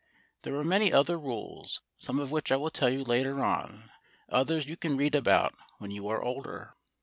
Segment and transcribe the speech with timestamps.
[0.41, 3.91] There were many other rules, some of which I will tell you later on,
[4.29, 6.75] others you can read about when you are older.